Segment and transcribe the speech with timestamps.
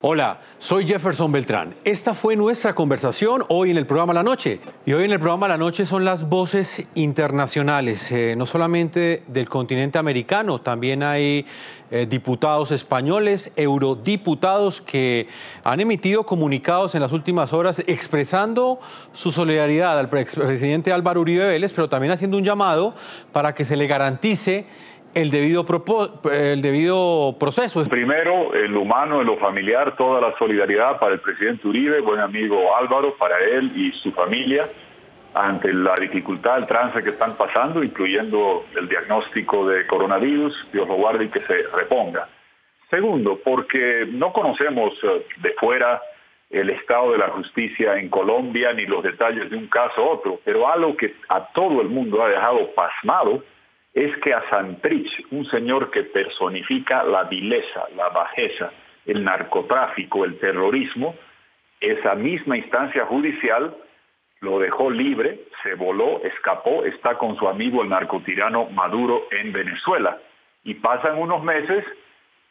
[0.00, 1.74] Hola, soy Jefferson Beltrán.
[1.82, 4.60] Esta fue nuestra conversación hoy en el programa La Noche.
[4.86, 9.48] Y hoy en el programa La Noche son las voces internacionales, eh, no solamente del
[9.48, 11.46] continente americano, también hay
[11.90, 15.26] eh, diputados españoles, eurodiputados que
[15.64, 18.78] han emitido comunicados en las últimas horas expresando
[19.12, 22.94] su solidaridad al expresidente Álvaro Uribe Vélez, pero también haciendo un llamado
[23.32, 24.64] para que se le garantice
[25.14, 25.64] el debido,
[26.32, 27.84] el debido proceso.
[27.84, 32.76] Primero, el humano, en lo familiar, toda la solidaridad para el presidente Uribe, buen amigo
[32.76, 34.68] Álvaro, para él y su familia,
[35.34, 40.94] ante la dificultad, el trance que están pasando, incluyendo el diagnóstico de coronavirus, Dios lo
[40.94, 42.28] guarde y que se reponga.
[42.90, 46.00] Segundo, porque no conocemos eh, de fuera
[46.50, 50.40] el estado de la justicia en Colombia ni los detalles de un caso u otro,
[50.44, 53.44] pero algo que a todo el mundo ha dejado pasmado,
[53.94, 58.70] es que a Santrich, un señor que personifica la vileza, la bajeza,
[59.06, 61.14] el narcotráfico, el terrorismo,
[61.80, 63.76] esa misma instancia judicial
[64.40, 70.18] lo dejó libre, se voló, escapó, está con su amigo el narcotirano Maduro en Venezuela.
[70.64, 71.84] Y pasan unos meses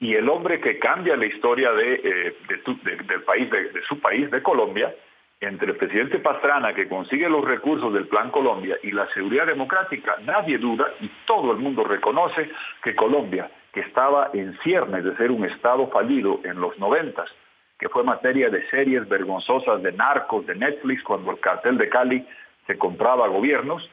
[0.00, 4.42] y el hombre que cambia la historia de, eh, del país, de su país, de
[4.42, 4.92] Colombia,
[5.40, 10.16] entre el presidente Pastrana, que consigue los recursos del Plan Colombia, y la seguridad democrática,
[10.24, 12.50] nadie duda y todo el mundo reconoce
[12.82, 17.30] que Colombia, que estaba en ciernes de ser un Estado fallido en los noventas,
[17.78, 22.26] que fue materia de series vergonzosas de narcos, de Netflix, cuando el cartel de Cali
[22.66, 23.88] se compraba a gobiernos,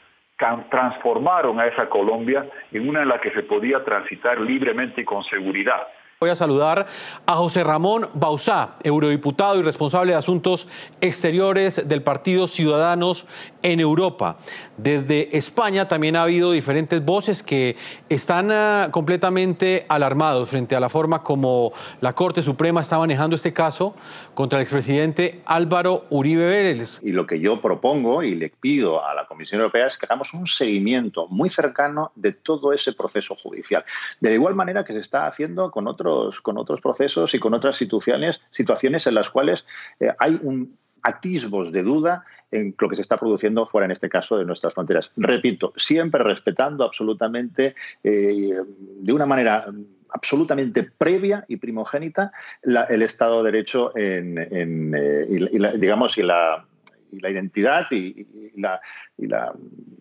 [0.70, 5.24] transformaron a esa Colombia en una en la que se podía transitar libremente y con
[5.24, 5.88] seguridad.
[6.24, 6.86] Voy a saludar
[7.26, 10.70] a José Ramón Bauzá, eurodiputado y responsable de Asuntos
[11.02, 13.26] Exteriores del Partido Ciudadanos
[13.62, 14.38] en Europa.
[14.78, 17.76] Desde España también ha habido diferentes voces que
[18.10, 23.54] están ah, completamente alarmados frente a la forma como la Corte Suprema está manejando este
[23.54, 23.96] caso
[24.34, 27.00] contra el expresidente Álvaro Uribe Vélez.
[27.04, 30.34] Y lo que yo propongo y le pido a la Comisión Europea es que hagamos
[30.34, 33.86] un seguimiento muy cercano de todo ese proceso judicial.
[34.22, 37.78] De igual manera que se está haciendo con otros con otros procesos y con otras
[37.78, 39.66] situaciones, situaciones en las cuales
[40.00, 44.10] eh, hay un atisbos de duda en lo que se está produciendo fuera, en este
[44.10, 45.12] caso, de nuestras fronteras.
[45.18, 49.66] Repito, siempre respetando absolutamente, eh, de una manera
[50.10, 52.32] absolutamente previa y primogénita
[52.62, 56.66] el Estado de Derecho en, eh, digamos, y la
[57.14, 58.26] y la identidad y,
[58.60, 58.82] la,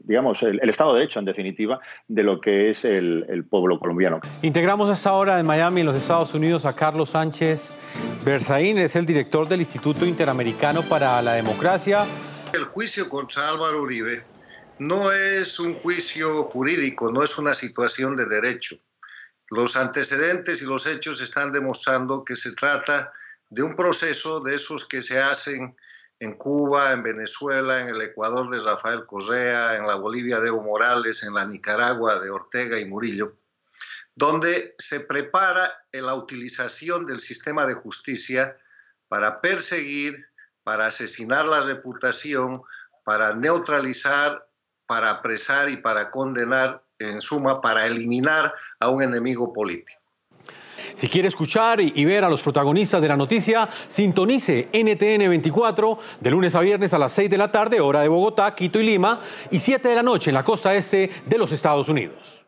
[0.05, 4.21] digamos, el, Estado de Derecho, en definitiva, de lo que es el, pueblo colombiano.
[4.43, 7.73] Integramos hasta ahora en Miami, en los Estados Unidos, a Carlos Sánchez
[8.25, 12.05] Berzaín, es el director del Instituto Interamericano para la Democracia.
[12.55, 14.23] El juicio contra Álvaro Uribe
[14.79, 18.77] no es un juicio jurídico, no es una situación de derecho.
[19.51, 23.13] Los antecedentes y los hechos están demostrando que se trata
[23.51, 25.77] de un proceso de esos que se hacen
[26.23, 30.63] en Cuba, en Venezuela, en el Ecuador de Rafael Correa, en la Bolivia de Evo
[30.63, 33.39] Morales, en la Nicaragua de Ortega y Murillo,
[34.15, 38.57] donde se prepara la utilización del sistema de justicia
[39.09, 40.25] para perseguir,
[40.63, 42.63] para asesinar la reputación,
[43.03, 44.49] para neutralizar,
[44.87, 50.02] para apresar y para condenar, en suma, para eliminar a un enemigo político.
[50.95, 56.31] Si quiere escuchar y, ver a los protagonistas de la noticia, sintonice NTN 24 de
[56.31, 59.21] lunes a viernes a las 6 de la tarde, hora de Bogotá, Quito y Lima,
[59.51, 62.42] y 7 de la noche en la costa este de los Estados Unidos.